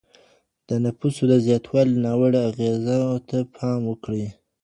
[0.69, 4.25] د نفوسو د زیاتوالي ناوړه اغیزو ته پام وکړئ.